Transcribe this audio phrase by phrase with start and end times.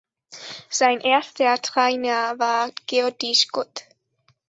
[0.71, 3.83] Sein erster Trainer war Geordie Scott.